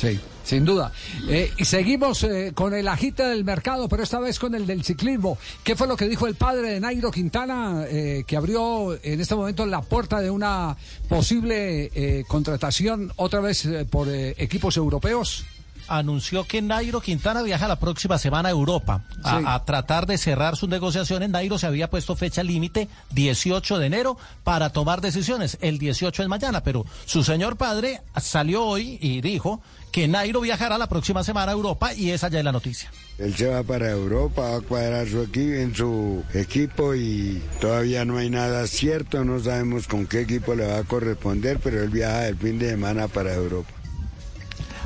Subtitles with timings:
[0.00, 0.92] Sí, sin duda.
[1.28, 4.82] Eh, y seguimos eh, con el agite del mercado, pero esta vez con el del
[4.82, 5.36] ciclismo.
[5.62, 9.34] ¿Qué fue lo que dijo el padre de Nairo Quintana, eh, que abrió en este
[9.34, 10.74] momento la puerta de una
[11.06, 15.44] posible contratación otra vez por equipos europeos?
[15.90, 20.68] Anunció que Nairo Quintana viaja la próxima semana a Europa a, tratar de cerrar sus
[20.68, 21.28] negociaciones.
[21.28, 25.58] Nairo se había puesto fecha límite 18 de enero para tomar decisiones.
[25.60, 30.78] El 18 es mañana, pero su señor padre salió hoy y dijo que Nairo viajará
[30.78, 32.90] la próxima semana a Europa y esa ya es la noticia.
[33.18, 38.04] Él se va para Europa, va a cuadrar su equipo, en su equipo y todavía
[38.04, 41.90] no hay nada cierto, no sabemos con qué equipo le va a corresponder, pero él
[41.90, 43.79] viaja el fin de semana para Europa.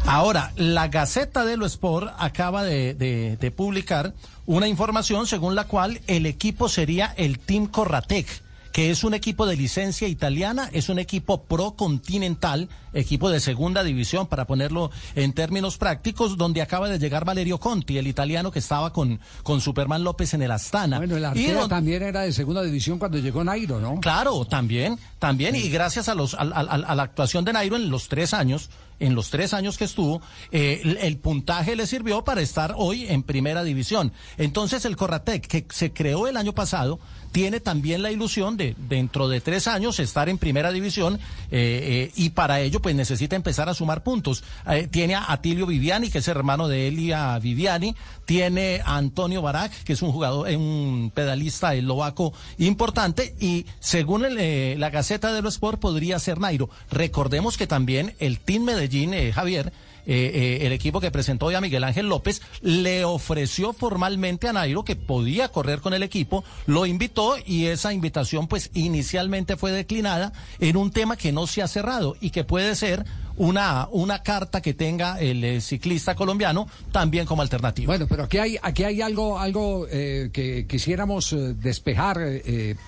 [0.06, 4.14] Ahora, la Gaceta de lo Sport acaba de, publicar
[4.46, 9.46] una información según la cual el equipo sería el Team Corratec que es un equipo
[9.46, 15.78] de licencia italiana, es un equipo pro-continental, equipo de segunda división, para ponerlo en términos
[15.78, 20.34] prácticos, donde acaba de llegar Valerio Conti, el italiano que estaba con, con Superman López
[20.34, 20.98] en el Astana.
[20.98, 24.01] Bueno, el arquero también era de segunda división cuando llegó Nairo, ¿no?
[24.01, 28.34] Claro, también, también, y gracias a, los, a, la actuación de Nairo en los tres
[28.34, 30.20] años, en los tres años que estuvo,
[30.52, 34.12] eh, el, puntaje le sirvió para estar hoy en primera división.
[34.36, 36.98] Entonces el Corratec, que se creó el año pasado,
[37.32, 41.18] tiene también la ilusión de dentro de tres años estar en primera división eh,
[41.51, 44.45] eh, y para ello pues necesita empezar a sumar puntos.
[44.90, 49.95] Tiene a Atilio Viviani, que es hermano de Elia Viviani, tiene a Antonio Barak, que
[49.95, 56.18] es un jugador, un pedalista eslovaco importante y según la Gaceta de los Sport podría
[56.18, 56.68] ser Nairo.
[56.90, 58.84] Recordemos que también el Team Medellín,
[59.32, 59.73] Javier,
[60.07, 64.53] eh, eh, el equipo que presentó hoy a Miguel Ángel López le ofreció formalmente a
[64.53, 69.72] Nairo que podía correr con el equipo, lo invitó y esa invitación pues inicialmente fue
[69.72, 73.06] declinada en un tema que no se ha cerrado y que puede ser
[73.37, 77.87] una, una carta que tenga el eh, ciclista colombiano también como alternativa.
[77.87, 82.21] Bueno, pero aquí hay, aquí hay algo, algo eh, que quisiéramos eh, despejar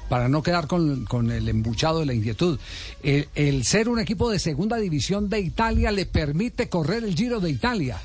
[0.08, 2.58] para no quedar con, con, el embuchado de la inquietud.
[3.02, 7.50] el ser un equipo de segunda división de Italia le permite correr el Giro de
[7.50, 7.98] Italia.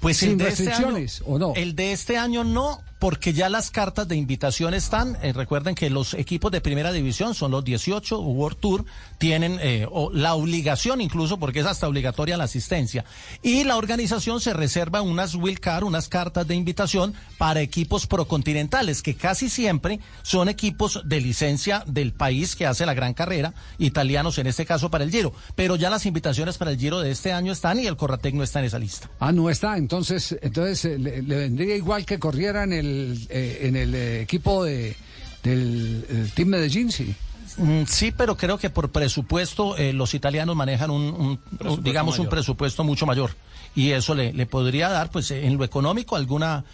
[0.00, 1.54] Pues sin este restricciones, ¿o no?
[1.54, 5.18] El de este año no, porque ya las cartas de invitación están.
[5.22, 8.84] Eh, recuerden que los equipos de primera división son los 18 World Tour,
[9.18, 13.04] tienen eh, la obligación incluso, porque es hasta obligatoria la asistencia.
[13.42, 19.02] Y la organización se reserva unas will card, unas cartas de invitación para equipos procontinentales,
[19.02, 24.38] que casi siempre son equipos de licencia del país que hace la gran carrera, italianos
[24.38, 25.32] en este caso para el Giro.
[25.54, 28.42] Pero ya las invitaciones para el Giro de este año están y el Corratec no
[28.42, 29.10] está en esa lista.
[29.20, 29.76] Ah, no está.
[29.76, 34.64] Entonces, entonces eh, le, vendría igual que corriera en el, eh, en el eh, equipo
[34.64, 34.96] de,
[35.42, 37.14] del Team Medellín, sí.
[37.56, 41.38] Mm, sí, pero creo que por presupuesto los italianos manejan un,
[41.82, 43.30] digamos, un presupuesto mucho mayor
[43.76, 46.64] y eso le, le podría dar, pues, en lo económico alguna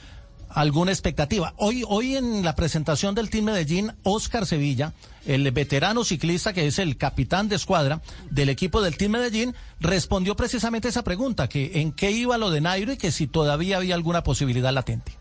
[0.51, 1.55] alguna expectativa.
[1.57, 4.93] Hoy, hoy en la presentación del Team Medellín, Oscar Sevilla,
[5.27, 8.01] el veterano ciclista que es el capitán de escuadra
[8.31, 12.61] del equipo del Team Medellín, respondió precisamente esa pregunta, que en qué iba lo de
[12.61, 15.20] Nairo y que si todavía había alguna posibilidad latente.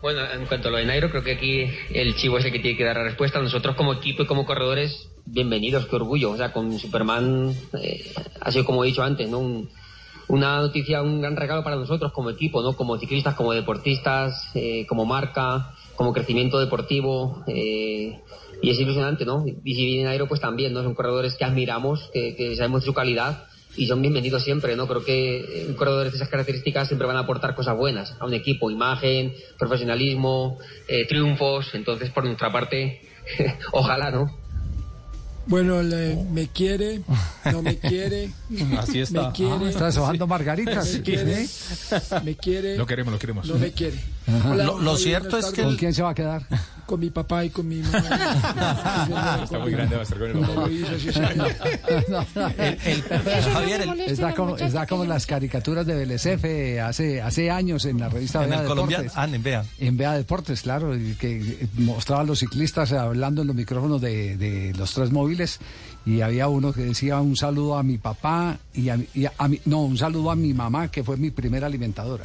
[0.00, 2.60] Bueno, en cuanto a lo de Nairo, creo que aquí el chivo es el que
[2.60, 3.40] tiene que dar la respuesta.
[3.40, 6.30] Nosotros como equipo y como corredores, bienvenidos, qué orgullo.
[6.30, 9.40] O sea, con Superman eh, ha sido como he dicho antes, ¿no?
[9.40, 9.68] Un,
[10.28, 12.76] una noticia, un gran regalo para nosotros como equipo, ¿no?
[12.76, 17.42] Como ciclistas, como deportistas, eh, como marca, como crecimiento deportivo.
[17.48, 18.20] Eh,
[18.62, 19.44] y es ilusionante, ¿no?
[19.64, 20.84] Y si viene Aero, pues también, ¿no?
[20.84, 23.46] Son corredores que admiramos, que, sabemos su calidad
[23.78, 24.88] y son bienvenidos siempre, ¿no?
[24.88, 28.34] Creo que un corredores de esas características siempre van a aportar cosas buenas a un
[28.34, 30.58] equipo, imagen, profesionalismo,
[30.88, 31.70] eh, triunfos.
[31.74, 33.00] Entonces, por nuestra parte,
[33.72, 34.36] ojalá, ¿no?
[35.46, 35.80] Bueno,
[36.30, 37.00] me quiere,
[37.50, 38.30] no me quiere.
[38.78, 39.28] Así está.
[39.28, 39.72] Me quiere.
[39.80, 40.92] Ah, está margaritas.
[40.92, 41.46] Me quiere,
[42.24, 42.76] me quiere.
[42.76, 43.46] Lo queremos, lo queremos.
[43.46, 43.98] No me quiere.
[44.26, 45.62] lo, cierto es que...
[45.62, 46.42] ¿Con quién se va a quedar?
[46.88, 49.40] Con mi papá y con mi mamá.
[49.44, 50.68] está muy grande, va a estar con el papá.
[53.52, 58.42] Javier, está como, está como las caricaturas de BLCF hace, hace años en la revista
[58.42, 59.12] en Bea Deportes.
[59.14, 59.64] Ah, en Bea.
[59.78, 64.72] En Bea Deportes, claro, que mostraba a los ciclistas hablando en los micrófonos de, de
[64.72, 65.60] los tres móviles
[66.06, 69.60] y había uno que decía un saludo a mi papá y a, y a, mi,
[69.66, 72.24] no, un saludo a mi mamá que fue mi primera alimentadora.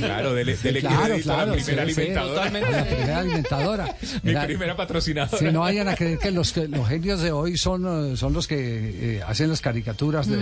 [0.00, 2.50] Claro, dele, dele claro, claro, la primera alimentadora.
[2.70, 3.96] La primera alimentadora.
[4.22, 5.38] Mi primera patrocinadora.
[5.38, 9.16] Si no vayan a creer que los, los genios de hoy son, son los que
[9.18, 10.36] eh, hacen las caricaturas de,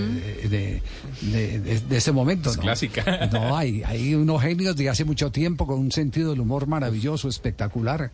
[0.48, 0.82] de,
[1.22, 2.52] de, de, este momento.
[2.54, 2.60] ¿no?
[2.60, 3.28] clásica.
[3.32, 7.28] No, hay, hay unos genios de hace mucho tiempo con un sentido del humor maravilloso,
[7.28, 8.10] espectacular.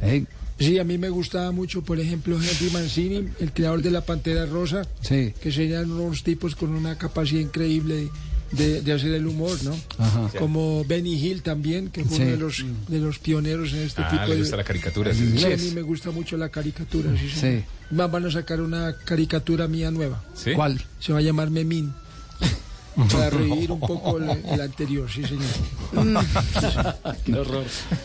[0.00, 0.24] ¿Eh?
[0.58, 4.46] Sí, a mí me gustaba mucho, por ejemplo, Henry Mancini, el creador de la Pantera
[4.46, 5.34] Rosa, Sí.
[5.42, 8.08] que serían unos tipos con una capacidad increíble
[8.52, 9.76] de, de hacer el humor, ¿no?
[9.98, 10.30] Ajá.
[10.38, 12.22] Como Benny Hill también, que fue Sí.
[12.22, 14.40] uno de los, de los pioneros en este Ah, tipo le de...
[14.40, 15.12] gusta la caricatura.
[15.12, 15.34] Sí.
[15.36, 17.28] Sí, a mí me gusta mucho la caricatura, sí.
[17.38, 17.64] Sí.
[17.98, 20.24] Va- Van a sacar una caricatura mía nueva.
[20.34, 20.52] ¿Sí?
[20.54, 20.80] ¿Cuál?
[21.00, 21.92] Se va a llamar Memín.
[23.12, 25.44] Para revivir un poco el, el anterior, sí, señor.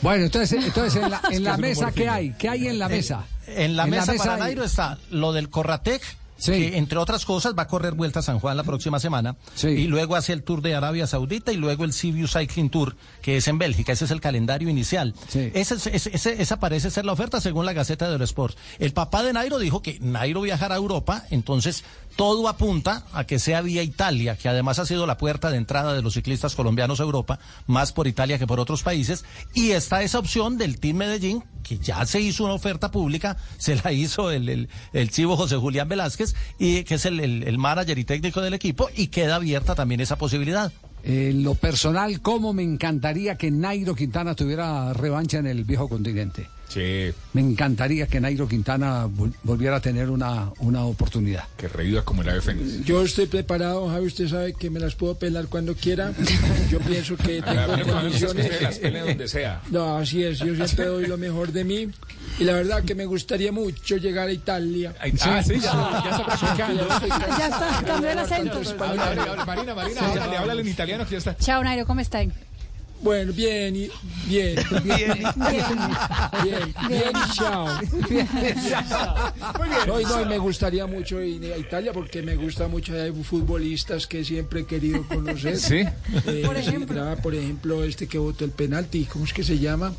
[0.01, 2.33] Bueno, entonces, entonces en la, en la mesa, ¿qué hay?
[2.37, 3.25] ¿Qué hay en la mesa?
[3.47, 6.01] En la mesa para hay- Nairo está lo del Corratec,
[6.37, 6.53] Sí.
[6.53, 9.67] que entre otras cosas va a correr Vuelta a San Juan la próxima semana, Sí.
[9.67, 13.37] y luego hace el Tour de Arabia Saudita y luego el Sibiu Cycling Tour, que
[13.37, 13.91] es en Bélgica.
[13.91, 15.13] Ese es el calendario inicial.
[15.27, 15.51] Sí.
[15.53, 18.57] Ese es- ese- ese- esa parece ser la oferta según la Gaceta de Eurosport.
[18.79, 21.83] El papá de Nairo dijo que Nairo viajará a Europa, entonces
[22.15, 25.93] todo apunta a que sea vía Italia, que además ha sido la puerta de entrada
[25.93, 30.03] de los ciclistas colombianos a Europa, más por Italia que por otros países, y está
[30.03, 34.31] esa opción del Team Medellín, que ya se hizo una oferta pública, se la hizo
[34.31, 38.03] el, el, el chivo José Julián Velázquez, y que es el, el, el manager y
[38.03, 40.71] técnico del equipo, y queda abierta también esa posibilidad.
[41.03, 46.47] En lo personal, ¿cómo me encantaría que Nairo Quintana tuviera revancha en el viejo continente?
[46.71, 51.43] Sí, Me encantaría que Nairo Quintana vol- volviera a tener una, una oportunidad.
[51.57, 52.85] que reviva como el ave fénix.
[52.85, 56.13] Yo estoy preparado, Javi, usted sabe que me las puedo pelar cuando quiera.
[56.69, 58.45] Yo pienso que tengo que condiciones.
[58.45, 59.61] usted las pele donde sea.
[59.69, 61.89] No, así es, yo siempre doy lo mejor de mí.
[62.39, 64.93] Y la verdad que me gustaría mucho llegar a Italia.
[64.99, 66.87] Ah, sí, ya, ya está practicando.
[67.37, 68.61] Ya está, cambió el acento.
[69.45, 71.35] Marina, Marina, háblale, háblale en italiano que ya está.
[71.37, 72.31] Chao, Nairo, ¿cómo están?
[73.01, 73.89] Bueno, bien, y,
[74.27, 75.23] bien, bien,
[76.43, 77.67] bien, bien, y chao.
[79.87, 83.11] No, y no, y me gustaría mucho ir a Italia porque me gusta mucho, hay
[83.23, 85.57] futbolistas que siempre he querido conocer.
[85.57, 85.83] Sí.
[86.27, 87.17] Eh, Por ejemplo.
[87.23, 89.93] por ejemplo, este que votó el penalti, ¿cómo es que se llama?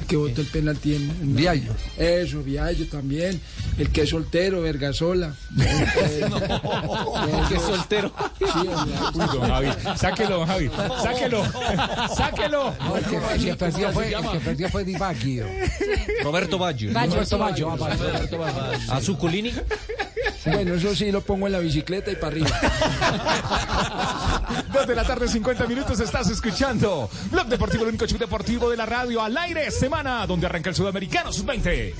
[0.00, 1.02] El que votó el penalti en...
[1.10, 1.72] en Viallo.
[1.96, 3.40] Eso, Viallo también.
[3.78, 5.34] El que es soltero, Vergasola.
[5.56, 8.12] El que es soltero.
[8.38, 8.68] Sí,
[9.14, 9.68] Uy, don Javi.
[9.96, 10.70] Sáquelo, don Javi.
[11.02, 11.44] Sáquelo.
[12.16, 12.74] Sáquelo.
[12.80, 15.46] No, el, que, el que perdió fue, el que perdió fue Di Baggio.
[16.22, 16.92] Roberto Baggio.
[16.92, 17.38] Baggio, Roberto.
[17.38, 18.92] Baggio, ah, Baggio.
[18.92, 19.00] A
[20.46, 22.48] Bueno, eso sí lo pongo en la bicicleta y para arriba.
[24.72, 28.76] Dos de la tarde, 50 minutos, estás escuchando Blog Deportivo, el único show deportivo de
[28.76, 31.94] la radio al aire, semana donde arranca el Sudamericano Sub-20.